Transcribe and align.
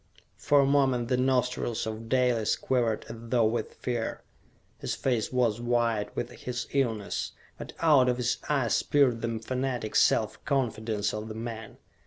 For 0.39 0.61
a 0.61 0.65
moment 0.65 1.09
the 1.09 1.15
nostrils 1.17 1.85
of 1.85 2.09
Dalis 2.09 2.55
quivered 2.55 3.05
as 3.07 3.17
though 3.19 3.45
with 3.45 3.75
fear. 3.75 4.23
His 4.79 4.95
face 4.95 5.31
was 5.31 5.61
white 5.61 6.07
with 6.15 6.31
his 6.31 6.65
illness; 6.71 7.33
but 7.59 7.73
out 7.81 8.09
of 8.09 8.17
his 8.17 8.39
eyes 8.49 8.81
peered 8.81 9.21
the 9.21 9.37
fanatic 9.37 9.95
self 9.95 10.43
confidence 10.43 11.13
of 11.13 11.27
the 11.27 11.35
man. 11.35 11.77